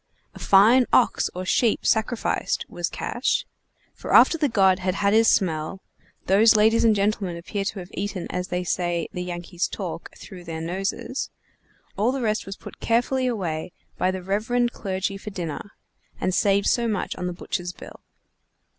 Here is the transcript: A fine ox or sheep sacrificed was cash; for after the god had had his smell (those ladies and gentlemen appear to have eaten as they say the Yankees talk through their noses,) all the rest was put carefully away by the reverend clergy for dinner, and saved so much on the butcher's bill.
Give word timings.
A 0.33 0.39
fine 0.39 0.87
ox 0.91 1.29
or 1.35 1.45
sheep 1.45 1.85
sacrificed 1.85 2.65
was 2.67 2.89
cash; 2.89 3.45
for 3.93 4.15
after 4.15 4.35
the 4.35 4.49
god 4.49 4.79
had 4.79 4.95
had 4.95 5.13
his 5.13 5.27
smell 5.27 5.79
(those 6.25 6.55
ladies 6.55 6.83
and 6.83 6.95
gentlemen 6.95 7.37
appear 7.37 7.63
to 7.65 7.77
have 7.77 7.91
eaten 7.93 8.25
as 8.31 8.47
they 8.47 8.63
say 8.63 9.07
the 9.13 9.21
Yankees 9.21 9.67
talk 9.67 10.09
through 10.17 10.43
their 10.43 10.59
noses,) 10.59 11.29
all 11.97 12.11
the 12.11 12.23
rest 12.23 12.47
was 12.47 12.57
put 12.57 12.79
carefully 12.79 13.27
away 13.27 13.73
by 13.99 14.09
the 14.09 14.23
reverend 14.23 14.71
clergy 14.71 15.17
for 15.17 15.29
dinner, 15.29 15.71
and 16.19 16.33
saved 16.33 16.65
so 16.65 16.87
much 16.87 17.15
on 17.15 17.27
the 17.27 17.31
butcher's 17.33 17.71
bill. 17.71 17.99